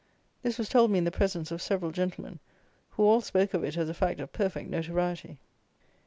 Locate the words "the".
1.03-1.11